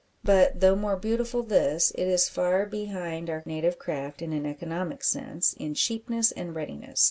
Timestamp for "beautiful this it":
0.97-2.05